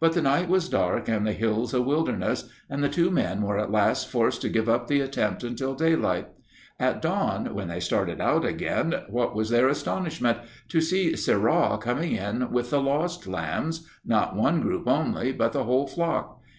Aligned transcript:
But 0.00 0.14
the 0.14 0.22
night 0.22 0.48
was 0.48 0.66
dark 0.70 1.08
and 1.10 1.26
the 1.26 1.34
hills 1.34 1.74
a 1.74 1.82
wilderness, 1.82 2.48
and 2.70 2.82
the 2.82 2.88
two 2.88 3.10
men 3.10 3.42
were 3.42 3.58
at 3.58 3.70
last 3.70 4.08
forced 4.08 4.40
to 4.40 4.48
give 4.48 4.66
up 4.66 4.86
the 4.86 5.02
attempt 5.02 5.44
until 5.44 5.74
daylight. 5.74 6.26
At 6.80 7.02
dawn, 7.02 7.54
when 7.54 7.68
they 7.68 7.78
started 7.78 8.18
out 8.18 8.46
again, 8.46 8.94
what 9.10 9.34
was 9.36 9.50
their 9.50 9.68
astonishment 9.68 10.38
to 10.68 10.80
see 10.80 11.14
Sirrah 11.16 11.76
coming 11.82 12.12
in 12.12 12.50
with 12.50 12.70
the 12.70 12.80
lost 12.80 13.26
lambs 13.26 13.86
not 14.06 14.34
one 14.34 14.62
group 14.62 14.88
only, 14.88 15.32
but 15.32 15.52
the 15.52 15.64
whole 15.64 15.86
flock. 15.86 16.40